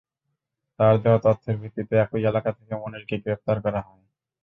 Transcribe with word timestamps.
তাঁর 0.79 0.95
দেওয়া 1.03 1.19
তথ্যের 1.25 1.55
ভিত্তিতে 1.61 1.93
একই 1.97 2.23
এলাকা 2.25 2.49
থেকে 2.57 2.73
মনিরকে 2.75 3.15
গ্রেপ্তার 3.23 3.57
করা 3.65 3.81
হয়। 3.87 4.03